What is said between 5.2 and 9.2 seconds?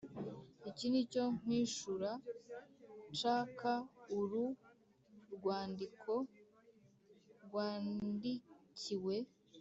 rwandiko rwandikiwe.